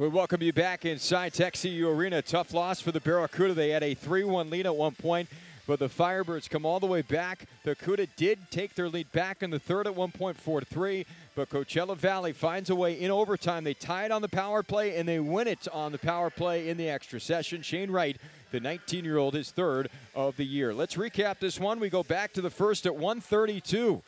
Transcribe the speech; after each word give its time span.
We 0.00 0.08
welcome 0.08 0.42
you 0.42 0.54
back 0.54 0.86
inside 0.86 1.34
Tech 1.34 1.52
CU 1.52 1.86
Arena. 1.86 2.22
Tough 2.22 2.54
loss 2.54 2.80
for 2.80 2.90
the 2.90 3.00
Barracuda. 3.00 3.52
They 3.52 3.68
had 3.68 3.82
a 3.82 3.92
3 3.92 4.24
1 4.24 4.48
lead 4.48 4.64
at 4.64 4.74
one 4.74 4.94
point, 4.94 5.28
but 5.66 5.78
the 5.78 5.90
Firebirds 5.90 6.48
come 6.48 6.64
all 6.64 6.80
the 6.80 6.86
way 6.86 7.02
back. 7.02 7.44
The 7.64 7.76
Cuda 7.76 8.08
did 8.16 8.38
take 8.50 8.74
their 8.74 8.88
lead 8.88 9.12
back 9.12 9.42
in 9.42 9.50
the 9.50 9.58
third 9.58 9.86
at 9.86 9.94
1.4 9.94 10.66
3, 10.66 11.06
but 11.34 11.50
Coachella 11.50 11.98
Valley 11.98 12.32
finds 12.32 12.70
a 12.70 12.74
way 12.74 12.98
in 12.98 13.10
overtime. 13.10 13.62
They 13.62 13.74
tie 13.74 14.06
it 14.06 14.10
on 14.10 14.22
the 14.22 14.28
power 14.30 14.62
play 14.62 14.96
and 14.96 15.06
they 15.06 15.20
win 15.20 15.46
it 15.46 15.68
on 15.70 15.92
the 15.92 15.98
power 15.98 16.30
play 16.30 16.70
in 16.70 16.78
the 16.78 16.88
extra 16.88 17.20
session. 17.20 17.60
Shane 17.60 17.90
Wright, 17.90 18.16
the 18.52 18.60
19 18.60 19.04
year 19.04 19.18
old, 19.18 19.34
his 19.34 19.50
third 19.50 19.90
of 20.14 20.34
the 20.38 20.46
year. 20.46 20.72
Let's 20.72 20.94
recap 20.94 21.40
this 21.40 21.60
one. 21.60 21.78
We 21.78 21.90
go 21.90 22.02
back 22.02 22.32
to 22.32 22.40
the 22.40 22.48
first 22.48 22.86
at 22.86 22.96
132. 22.96 24.02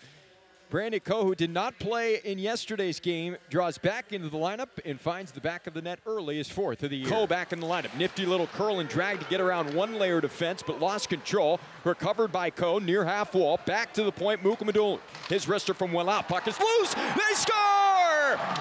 Brandon 0.73 1.01
Coe, 1.01 1.23
who 1.23 1.35
did 1.35 1.51
not 1.51 1.79
play 1.79 2.19
in 2.25 2.39
yesterday's 2.39 2.99
game, 2.99 3.37
draws 3.51 3.77
back 3.77 4.15
into 4.15 4.31
the 4.31 4.39
lineup 4.39 4.71
and 4.87 4.99
finds 4.99 5.31
the 5.31 5.41
back 5.43 5.67
of 5.67 5.75
the 5.75 5.83
net 5.83 5.99
early 6.07 6.41
as 6.41 6.49
fourth 6.49 6.83
of 6.83 6.89
the 6.89 6.97
year. 6.97 7.11
Coe 7.11 7.27
back 7.27 7.53
in 7.53 7.61
the 7.61 7.67
lineup. 7.67 7.95
Nifty 7.95 8.25
little 8.25 8.47
curl 8.47 8.81
and 8.81 8.89
drag 8.89 9.21
to 9.21 9.27
get 9.27 9.39
around 9.39 9.75
one 9.75 9.99
layer 9.99 10.17
of 10.17 10.23
defense, 10.23 10.63
but 10.67 10.81
lost 10.81 11.11
control. 11.11 11.61
Recovered 11.85 12.33
by 12.33 12.49
Coe 12.49 12.79
near 12.79 13.05
half 13.05 13.35
wall. 13.35 13.61
Back 13.67 13.93
to 13.93 14.03
the 14.03 14.11
point, 14.11 14.43
Mukhamadullin. 14.43 14.99
His 15.29 15.45
wrister 15.45 15.77
from 15.77 15.93
well 15.93 16.09
out. 16.09 16.27
Puck 16.27 16.49
is 16.49 16.59
loose. 16.59 16.95
They 16.95 17.35
score! 17.35 17.53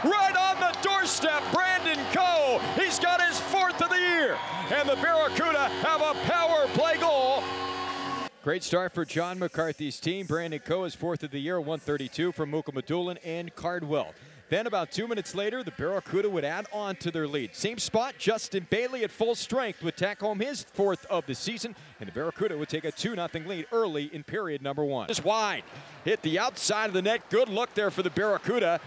Right 0.04 0.36
on 0.36 0.60
the 0.60 0.78
doorstep, 0.82 1.42
Brandon 1.54 2.04
Coe. 2.12 2.60
He's 2.76 3.00
got 3.00 3.22
his 3.22 3.40
fourth 3.40 3.82
of 3.82 3.90
the 3.90 3.96
year. 3.96 4.38
And 4.70 4.90
the 4.90 4.96
Barracuda 4.96 5.70
have 5.80 6.02
a 6.02 6.14
power 6.26 6.51
Great 8.44 8.64
start 8.64 8.92
for 8.92 9.06
John 9.06 9.38
McCarthy's 9.38 10.00
team. 10.00 10.26
Brandon 10.26 10.60
Coe 10.60 10.86
is 10.86 10.96
fourth 10.96 11.22
of 11.22 11.30
the 11.30 11.40
year, 11.40 11.60
132 11.60 12.32
from 12.32 12.52
Mukhamadullin 12.52 13.20
and 13.24 13.54
Cardwell. 13.56 14.16
Then 14.50 14.66
about 14.66 14.90
two 14.90 15.08
minutes 15.08 15.36
later, 15.36 15.64
the 15.64 15.70
Barracuda 15.70 16.28
would 16.28 16.44
add 16.44 16.66
on 16.74 16.96
to 16.98 17.12
their 17.12 17.28
lead. 17.28 17.54
Same 17.56 17.78
spot, 17.78 18.16
Justin 18.18 18.66
Bailey 18.72 19.04
at 19.04 19.12
full 19.12 19.36
strength 19.36 19.84
would 19.84 19.96
tack 19.96 20.22
home 20.22 20.40
his 20.40 20.64
fourth 20.64 21.06
of 21.06 21.28
the 21.28 21.36
season, 21.36 21.76
and 22.00 22.10
the 22.10 22.14
Barracuda 22.14 22.58
would 22.58 22.68
take 22.68 22.84
a 22.84 22.92
2-0 22.92 23.46
lead 23.46 23.68
early 23.72 24.10
in 24.12 24.24
period 24.24 24.64
number 24.64 24.84
one. 24.84 25.08
Just 25.08 25.24
wide, 25.24 25.64
hit 26.04 26.24
the 26.24 26.40
outside 26.40 26.88
of 26.88 26.94
the 26.94 27.02
net. 27.04 27.22
Good 27.30 27.48
look 27.48 27.72
there 27.76 27.92
for 27.92 28.02
the 28.02 28.10
Barracuda. 28.10 28.82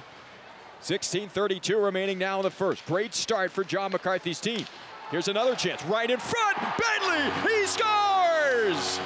16:32 0.82 1.80
remaining 1.80 2.18
now 2.18 2.40
in 2.40 2.42
the 2.42 2.50
first. 2.50 2.84
Great 2.86 3.14
start 3.14 3.52
for 3.52 3.62
John 3.62 3.92
McCarthy's 3.92 4.40
team. 4.40 4.66
Here's 5.12 5.28
another 5.28 5.54
chance, 5.54 5.80
right 5.84 6.10
in 6.10 6.18
front. 6.18 6.58
Bailey, 6.76 7.30
he 7.46 7.66
scores! 7.66 8.98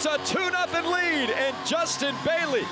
It's 0.00 0.06
a 0.06 0.16
2 0.32 0.38
0 0.38 0.92
lead, 0.92 1.30
and 1.30 1.56
Justin 1.66 2.14
Bailey, 2.24 2.62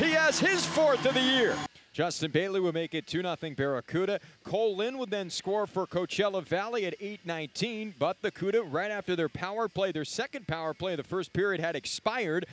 he 0.00 0.10
has 0.10 0.40
his 0.40 0.66
fourth 0.66 1.06
of 1.06 1.14
the 1.14 1.20
year. 1.20 1.56
Justin 1.92 2.32
Bailey 2.32 2.58
will 2.58 2.72
make 2.72 2.92
it 2.92 3.06
2 3.06 3.22
0 3.22 3.36
Barracuda. 3.56 4.18
Cole 4.42 4.74
Lynn 4.74 4.98
would 4.98 5.08
then 5.08 5.30
score 5.30 5.68
for 5.68 5.86
Coachella 5.86 6.44
Valley 6.44 6.84
at 6.84 7.00
8:19, 7.00 7.94
but 8.00 8.20
the 8.20 8.32
Cuda, 8.32 8.66
right 8.68 8.90
after 8.90 9.14
their 9.14 9.28
power 9.28 9.68
play, 9.68 9.92
their 9.92 10.04
second 10.04 10.48
power 10.48 10.74
play 10.74 10.94
of 10.94 10.96
the 10.96 11.04
first 11.04 11.32
period 11.32 11.60
had 11.60 11.76
expired. 11.76 12.46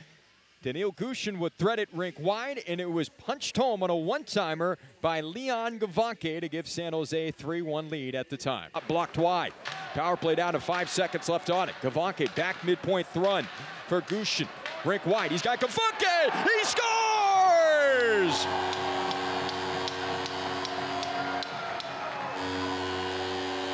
Daniil 0.62 0.92
Gushchin 0.92 1.38
would 1.38 1.54
thread 1.54 1.80
it 1.80 1.88
rink 1.92 2.14
wide, 2.20 2.62
and 2.68 2.80
it 2.80 2.88
was 2.88 3.08
punched 3.08 3.56
home 3.56 3.82
on 3.82 3.90
a 3.90 3.96
one-timer 3.96 4.78
by 5.00 5.22
Leon 5.22 5.80
Gawanke 5.80 6.40
to 6.40 6.48
give 6.48 6.68
San 6.68 6.92
Jose 6.92 7.28
a 7.28 7.32
3-1 7.32 7.90
lead 7.90 8.14
at 8.14 8.30
the 8.30 8.36
time. 8.36 8.70
Blocked 8.86 9.18
wide. 9.18 9.54
Power 9.94 10.16
play 10.16 10.36
down 10.36 10.52
to 10.52 10.60
five 10.60 10.88
seconds 10.88 11.28
left 11.28 11.50
on 11.50 11.68
it. 11.68 11.74
Gawanke 11.82 12.32
back 12.36 12.62
midpoint 12.62 13.08
thrun 13.08 13.48
for 13.90 14.02
Gushchin. 14.02 14.46
Rink 14.84 15.04
wide. 15.04 15.32
He's 15.32 15.42
got 15.42 15.60
Gawanke. 15.60 16.30
He 16.44 16.64
scores! 16.64 18.46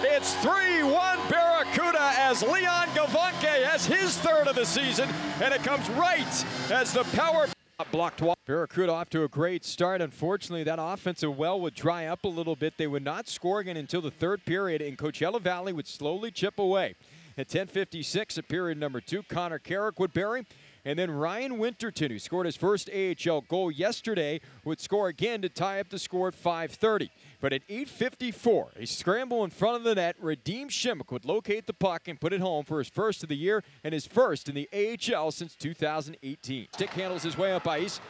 It's 0.02 0.34
3-1 0.36 1.28
Barracuda 1.28 2.12
as 2.16 2.42
Leon 2.42 2.88
Gawanke 2.94 3.64
has 3.64 3.84
his 3.84 4.16
third 4.16 4.48
of 4.48 4.56
the 4.56 4.64
season, 4.64 5.10
and 5.42 5.52
it 5.52 5.62
comes 5.62 5.86
right 5.90 6.46
as 6.70 6.94
the 6.94 7.04
power 7.14 7.46
blocked. 7.92 8.22
Barracuda 8.46 8.92
off 8.92 9.10
to 9.10 9.24
a 9.24 9.28
great 9.28 9.66
start. 9.66 10.00
Unfortunately, 10.00 10.64
that 10.64 10.78
offensive 10.80 11.36
well 11.36 11.60
would 11.60 11.74
dry 11.74 12.06
up 12.06 12.24
a 12.24 12.28
little 12.28 12.56
bit. 12.56 12.78
They 12.78 12.86
would 12.86 13.04
not 13.04 13.28
score 13.28 13.60
again 13.60 13.76
until 13.76 14.00
the 14.00 14.10
third 14.10 14.46
period, 14.46 14.80
and 14.80 14.96
Coachella 14.96 15.42
Valley 15.42 15.74
would 15.74 15.86
slowly 15.86 16.30
chip 16.30 16.58
away. 16.58 16.94
At 17.38 17.48
10.56 17.48 18.38
at 18.38 18.48
period 18.48 18.78
number 18.78 18.98
two, 19.00 19.22
Connor 19.22 19.58
Carrick 19.58 19.98
would 19.98 20.14
bury. 20.14 20.46
And 20.86 20.98
then 20.98 21.10
Ryan 21.10 21.58
Winterton, 21.58 22.10
who 22.10 22.18
scored 22.18 22.46
his 22.46 22.56
first 22.56 22.88
AHL 22.88 23.42
goal 23.42 23.70
yesterday, 23.70 24.40
would 24.64 24.80
score 24.80 25.08
again 25.08 25.42
to 25.42 25.48
tie 25.48 25.80
up 25.80 25.90
the 25.90 25.98
score 25.98 26.28
at 26.28 26.34
5.30. 26.34 27.10
But 27.40 27.52
at 27.52 27.66
8.54, 27.68 28.76
a 28.76 28.86
scramble 28.86 29.44
in 29.44 29.50
front 29.50 29.76
of 29.76 29.84
the 29.84 29.96
net, 29.96 30.16
Radim 30.22 30.68
Simek 30.68 31.10
would 31.10 31.24
locate 31.24 31.66
the 31.66 31.74
puck 31.74 32.08
and 32.08 32.20
put 32.20 32.32
it 32.32 32.40
home 32.40 32.64
for 32.64 32.78
his 32.78 32.88
first 32.88 33.22
of 33.22 33.28
the 33.28 33.36
year 33.36 33.64
and 33.84 33.92
his 33.92 34.06
first 34.06 34.48
in 34.48 34.54
the 34.54 34.68
AHL 34.72 35.30
since 35.32 35.56
2018. 35.56 36.68
Stick 36.72 36.90
handles 36.90 37.24
his 37.24 37.36
way 37.36 37.52
up 37.52 37.66
ice, 37.66 38.00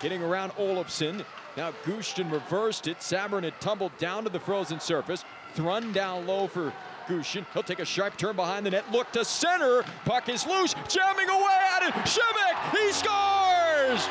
getting 0.00 0.22
around 0.22 0.50
Olofsson. 0.52 1.24
Now 1.56 1.72
Gushchin 1.84 2.32
reversed 2.32 2.88
it. 2.88 2.98
Sabrin 2.98 3.44
had 3.44 3.60
tumbled 3.60 3.96
down 3.98 4.24
to 4.24 4.30
the 4.30 4.40
frozen 4.40 4.80
surface. 4.80 5.24
Thrun 5.54 5.92
down 5.92 6.26
low 6.26 6.48
for 6.48 6.72
Gushchin. 7.06 7.46
He'll 7.52 7.62
take 7.62 7.80
a 7.80 7.84
sharp 7.84 8.16
turn 8.16 8.36
behind 8.36 8.66
the 8.66 8.70
net. 8.70 8.90
Look 8.92 9.10
to 9.12 9.24
center. 9.24 9.84
Puck 10.04 10.28
is 10.28 10.46
loose. 10.46 10.74
Jamming 10.88 11.28
away 11.28 11.58
at 11.76 11.82
it. 11.82 11.94
Simek. 12.04 12.70
He 12.70 12.92
scores! 12.92 14.08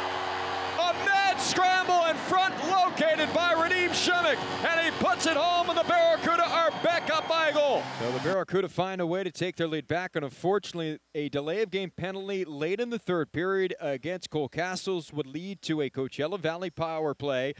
A 0.79 0.93
mad 1.05 1.39
scramble 1.39 2.05
in 2.05 2.15
front 2.15 2.53
located 2.67 3.33
by 3.33 3.53
Radim 3.53 3.89
Simek. 3.89 4.37
And 4.65 4.79
he 4.85 4.91
puts 5.03 5.25
it 5.25 5.37
home, 5.37 5.69
and 5.69 5.77
the 5.77 5.83
Barracuda 5.83 6.45
are 6.45 6.71
back 6.83 7.09
up 7.09 7.27
by 7.27 7.49
a 7.49 7.53
goal. 7.53 7.83
So 7.99 8.11
the 8.11 8.19
Barracuda 8.19 8.69
find 8.69 8.99
a 8.99 9.07
way 9.07 9.23
to 9.23 9.31
take 9.31 9.55
their 9.55 9.67
lead 9.67 9.87
back. 9.87 10.15
And 10.15 10.25
unfortunately, 10.25 10.99
a 11.15 11.29
delay 11.29 11.61
of 11.61 11.69
game 11.69 11.91
penalty 11.95 12.43
late 12.45 12.79
in 12.79 12.89
the 12.89 12.99
third 12.99 13.31
period 13.31 13.75
against 13.79 14.29
Cole 14.29 14.49
Castles 14.49 15.13
would 15.13 15.27
lead 15.27 15.61
to 15.63 15.81
a 15.81 15.89
Coachella 15.89 16.39
Valley 16.39 16.69
power 16.69 17.13
play 17.13 17.53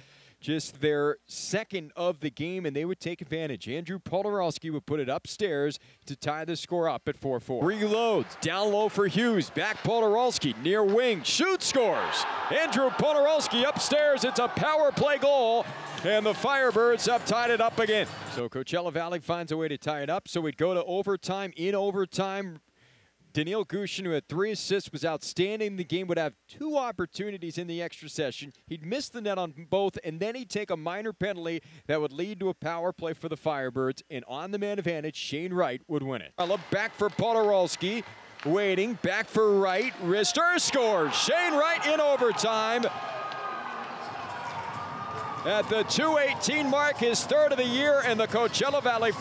just 0.44 0.82
their 0.82 1.18
second 1.26 1.94
of 1.96 2.20
the 2.20 2.30
game, 2.30 2.66
and 2.66 2.76
they 2.76 2.84
would 2.84 3.00
take 3.00 3.22
advantage. 3.22 3.68
Andrew 3.68 3.98
Poturalski 3.98 4.70
would 4.70 4.86
put 4.86 5.00
it 5.00 5.08
upstairs 5.08 5.80
to 6.06 6.16
tie 6.16 6.44
the 6.44 6.58
score 6.58 6.90
up 6.90 7.08
at 7.08 7.18
4 7.18 7.40
4. 7.40 7.64
Reloads, 7.64 8.40
down 8.42 8.72
low 8.72 8.90
for 8.90 9.08
Hughes. 9.08 9.50
Back 9.50 9.78
Poturalski, 9.84 10.54
near 10.62 10.84
wing, 10.84 11.24
shoot 11.24 11.64
scores. 11.64 12.26
Andrew 12.52 12.90
Poturalski 12.90 13.68
upstairs. 13.68 14.26
It's 14.26 14.40
a 14.40 14.50
power 14.50 14.92
play 14.92 15.18
goal, 15.18 15.66
and 16.04 16.26
the 16.26 16.34
Firebirds 16.34 17.10
have 17.10 17.26
tied 17.26 17.50
it 17.50 17.62
up 17.62 17.80
again. 17.80 18.08
So 18.36 18.50
Coachella 18.50 18.92
Valley 18.92 19.20
finds 19.20 19.54
a 19.54 19.58
way 19.58 19.70
to 19.70 19.78
tie 19.78 20.02
it 20.02 20.10
up. 20.10 20.28
So 20.28 20.42
we'd 20.42 20.58
go 20.58 20.74
to 20.74 20.84
overtime. 20.84 21.54
In 21.56 21.74
overtime, 21.74 22.60
Daniil 23.34 23.66
Gushchin, 23.66 24.06
who 24.06 24.12
had 24.12 24.28
three 24.28 24.52
assists, 24.52 24.92
was 24.92 25.04
outstanding. 25.04 25.76
The 25.76 25.84
game 25.84 26.06
would 26.08 26.20
have 26.20 26.36
two 26.48 26.78
opportunities 26.78 27.58
in 27.58 27.66
the 27.66 27.82
extra 27.82 28.08
session. 28.08 28.54
He'd 28.68 28.86
miss 28.86 29.10
the 29.10 29.22
net 29.22 29.40
on 29.40 29.54
both, 29.72 29.98
and 30.04 30.20
then 30.20 30.36
he'd 30.36 30.52
take 30.52 30.70
a 30.70 30.78
minor 30.78 31.14
penalty 31.14 31.62
that 31.88 32.00
would 32.00 32.14
lead 32.14 32.40
to 32.42 32.50
a 32.50 32.54
power 32.54 32.94
play 32.94 33.14
for 33.14 33.30
the 33.30 33.38
Firebirds. 33.38 34.04
And 34.12 34.24
on 34.28 34.52
the 34.52 34.60
man 34.60 34.78
advantage, 34.78 35.16
Shane 35.16 35.52
Wright 35.52 35.82
would 35.88 36.04
win 36.04 36.22
it. 36.22 36.34
I 36.38 36.46
look 36.46 36.62
back 36.70 36.94
for 36.94 37.10
Poturalski. 37.10 38.04
Waiting, 38.46 39.00
back 39.02 39.28
for 39.28 39.60
Wright. 39.60 39.94
Wrister 40.04 40.60
scores. 40.60 41.16
Shane 41.16 41.54
Wright 41.54 41.86
in 41.88 42.00
overtime. 42.00 42.86
At 45.46 45.68
the 45.70 45.84
218 45.84 46.70
mark, 46.70 46.98
his 46.98 47.24
third 47.26 47.52
of 47.52 47.58
the 47.58 47.66
year, 47.66 48.02
and 48.06 48.20
the 48.20 48.28
Coachella 48.28 48.84
Valley 48.84 49.12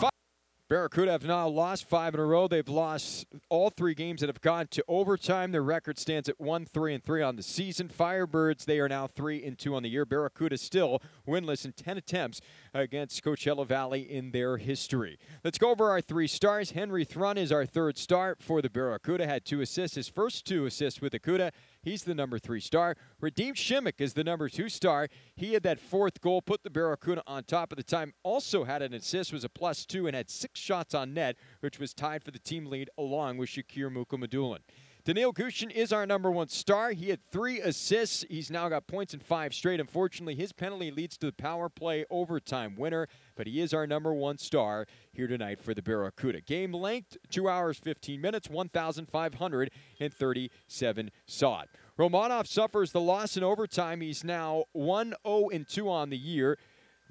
Barracuda 0.73 1.11
have 1.11 1.23
now 1.23 1.47
lost 1.47 1.87
five 1.87 2.15
in 2.15 2.19
a 2.19 2.25
row. 2.25 2.47
They've 2.47 2.67
lost 2.67 3.27
all 3.47 3.69
three 3.69 3.93
games 3.93 4.21
that 4.21 4.27
have 4.27 4.41
gone 4.41 4.65
to 4.71 4.83
overtime. 4.87 5.51
Their 5.51 5.61
record 5.61 5.99
stands 5.99 6.27
at 6.27 6.41
one, 6.41 6.65
three, 6.65 6.95
and 6.95 7.03
three 7.03 7.21
on 7.21 7.35
the 7.35 7.43
season. 7.43 7.89
Firebirds, 7.89 8.65
they 8.65 8.79
are 8.79 8.89
now 8.89 9.05
three 9.05 9.45
and 9.45 9.55
two 9.55 9.75
on 9.75 9.83
the 9.83 9.89
year. 9.89 10.03
Barracuda 10.03 10.57
still 10.57 10.99
winless 11.27 11.63
in 11.63 11.73
10 11.73 11.99
attempts 11.99 12.41
against 12.73 13.23
Coachella 13.23 13.67
Valley 13.67 14.01
in 14.01 14.31
their 14.31 14.57
history. 14.57 15.19
Let's 15.43 15.59
go 15.59 15.69
over 15.69 15.91
our 15.91 16.01
three 16.01 16.25
stars. 16.25 16.71
Henry 16.71 17.05
Thrun 17.05 17.37
is 17.37 17.51
our 17.51 17.67
third 17.67 17.95
star 17.99 18.35
for 18.39 18.59
the 18.59 18.69
Barracuda. 18.71 19.27
Had 19.27 19.45
two 19.45 19.61
assists. 19.61 19.95
His 19.95 20.07
first 20.07 20.43
two 20.43 20.65
assists 20.65 21.01
with 21.01 21.11
the 21.11 21.19
Cuda 21.19 21.51
He's 21.83 22.03
the 22.03 22.15
number 22.15 22.39
three 22.39 22.61
star. 22.61 22.95
Radim 23.21 23.53
Simek 23.53 23.99
is 23.99 24.13
the 24.13 24.23
number 24.23 24.47
two 24.47 24.69
star. 24.69 25.09
He 25.35 25.53
had 25.53 25.63
that 25.63 25.79
fourth 25.79 26.21
goal, 26.21 26.41
put 26.41 26.63
the 26.63 26.69
Barracuda 26.69 27.21
on 27.27 27.43
top 27.43 27.73
at 27.73 27.77
the 27.77 27.83
time. 27.83 28.13
Also 28.23 28.63
had 28.63 28.81
an 28.81 28.93
assist, 28.93 29.33
was 29.33 29.43
a 29.43 29.49
plus 29.49 29.85
two, 29.85 30.07
and 30.07 30.15
had 30.15 30.29
six 30.29 30.59
shots 30.59 30.95
on 30.95 31.13
net, 31.13 31.35
which 31.59 31.79
was 31.79 31.93
tied 31.93 32.23
for 32.23 32.31
the 32.31 32.39
team 32.39 32.65
lead 32.65 32.89
along 32.97 33.37
with 33.37 33.49
Shakir 33.49 33.91
Mukhamadullin. 33.91 34.59
Daniil 35.05 35.33
Gushchin 35.33 35.69
is 35.69 35.91
our 35.91 36.05
number 36.05 36.31
one 36.31 36.47
star. 36.47 36.91
He 36.91 37.09
had 37.09 37.19
three 37.29 37.59
assists. 37.59 38.23
He's 38.29 38.49
now 38.49 38.69
got 38.69 38.87
points 38.87 39.13
in 39.13 39.19
five 39.19 39.53
straight. 39.53 39.81
Unfortunately, 39.81 40.33
his 40.33 40.53
penalty 40.53 40.91
leads 40.91 41.17
to 41.17 41.25
the 41.25 41.33
power 41.33 41.67
play 41.67 42.05
overtime 42.09 42.77
winner, 42.77 43.09
but 43.35 43.45
he 43.45 43.59
is 43.59 43.73
our 43.73 43.85
number 43.85 44.13
one 44.13 44.37
star 44.37 44.85
here 45.11 45.27
tonight 45.27 45.59
for 45.59 45.73
the 45.73 45.81
Barracuda. 45.81 46.39
Game 46.39 46.71
length, 46.71 47.17
2 47.31 47.49
hours, 47.49 47.77
15 47.79 48.21
minutes, 48.21 48.49
1,537 48.49 51.11
sod. 51.25 51.67
Romanov 51.99 52.47
suffers 52.47 52.93
the 52.93 53.01
loss 53.01 53.35
in 53.35 53.43
overtime. 53.43 53.99
He's 53.99 54.23
now 54.23 54.63
1 54.71 55.15
0 55.27 55.49
2 55.67 55.89
on 55.89 56.11
the 56.11 56.17
year. 56.17 56.57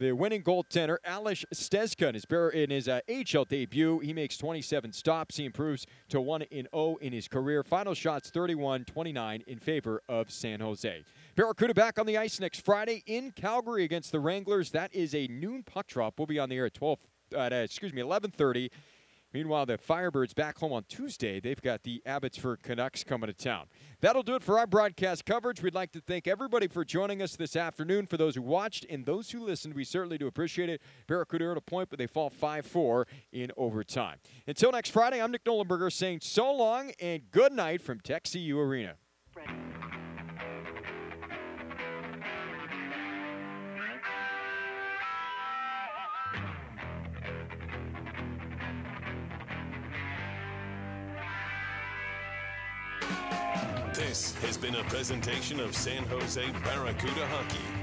The 0.03 0.11
winning 0.11 0.43
goaltender, 0.43 0.97
Ales 1.07 1.45
Stezka, 1.55 2.09
in 2.09 2.15
his, 2.15 2.25
in 2.55 2.71
his 2.71 2.89
uh, 2.89 3.03
AHL 3.09 3.45
debut, 3.45 4.01
he 4.01 4.13
makes 4.13 4.37
27 4.37 4.93
stops. 4.93 5.37
He 5.37 5.45
improves 5.45 5.87
to 6.09 6.21
1 6.21 6.43
in 6.43 6.67
0 6.75 6.97
in 7.01 7.13
his 7.13 7.29
career. 7.29 7.63
Final 7.63 7.95
shots 7.95 8.29
31 8.29 8.85
29 8.85 9.45
in 9.47 9.61
favor 9.61 10.03
of 10.09 10.29
San 10.29 10.59
Jose. 10.59 11.05
Barracuda 11.37 11.73
back 11.73 12.01
on 12.01 12.07
the 12.07 12.19
ice 12.19 12.41
next 12.41 12.65
Friday 12.65 13.05
in 13.07 13.31
Calgary 13.31 13.85
against 13.85 14.11
the 14.11 14.19
Wranglers. 14.19 14.73
That 14.73 14.93
is 14.93 15.15
a 15.15 15.29
noon 15.29 15.63
puck 15.63 15.87
drop. 15.87 16.19
We'll 16.19 16.27
be 16.27 16.41
on 16.41 16.49
the 16.49 16.57
air 16.57 16.67
at 16.67 16.75
12, 16.75 16.99
uh, 17.37 17.51
excuse 17.53 17.93
me, 17.93 18.03
11:30 18.03 18.71
Meanwhile, 19.33 19.67
the 19.67 19.79
Firebirds 19.79 20.35
back 20.35 20.59
home 20.59 20.73
on 20.73 20.85
Tuesday. 20.89 21.41
They've 21.41 21.61
got 21.61 21.83
the 21.83 22.03
Abbotsford 22.05 22.63
Canucks 22.63 23.05
coming 23.05 23.29
to 23.29 23.33
town. 23.33 23.67
That'll 24.01 24.23
do 24.23 24.35
it 24.35 24.43
for 24.43 24.59
our 24.59 24.67
broadcast 24.67 25.25
coverage. 25.25 25.63
We'd 25.63 25.75
like 25.75 25.93
to 25.93 26.01
thank 26.01 26.27
everybody 26.27 26.69
for 26.69 26.85
joining 26.85 27.23
us 27.23 27.37
this 27.37 27.57
afternoon. 27.57 28.07
For 28.07 28.17
those 28.17 28.35
who 28.35 28.43
watched 28.43 28.85
and 28.91 29.07
those 29.07 29.31
who 29.31 29.41
listened, 29.41 29.75
we 29.75 29.85
certainly 29.85 30.19
do 30.19 30.27
appreciate 30.27 30.69
it. 30.69 30.83
Barracuda 31.07 31.45
earned 31.45 31.59
a 31.59 31.63
point, 31.63 31.89
but 31.91 31.99
they 31.99 32.07
fall 32.07 32.31
5 32.31 32.67
4 32.67 33.07
in 33.33 33.51
overtime. 33.57 34.19
Until 34.47 34.73
next 34.73 34.91
Friday, 34.91 35.23
I'm 35.23 35.31
Nick 35.31 35.45
Nollenberger 35.45 35.93
saying 35.93 36.21
so 36.23 36.53
long 36.53 36.93
and 37.01 37.23
good 37.31 37.53
night 37.53 37.83
from 37.83 38.01
Tech 38.01 38.27
CU 38.31 38.59
Arena. 38.59 38.95
This 54.13 54.35
has 54.43 54.59
been 54.59 54.75
a 54.75 54.85
presentation 54.91 55.59
of 55.59 55.75
San 55.75 56.05
Jose 56.05 56.51
Barracuda 56.65 57.27
Hockey. 57.29 57.82